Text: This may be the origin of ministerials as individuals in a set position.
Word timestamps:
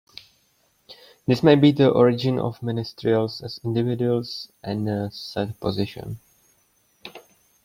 This 1.27 1.43
may 1.43 1.53
be 1.53 1.71
the 1.71 1.91
origin 1.91 2.39
of 2.39 2.59
ministerials 2.61 3.43
as 3.43 3.59
individuals 3.63 4.51
in 4.63 4.87
a 4.87 5.11
set 5.11 5.59
position. 5.59 6.19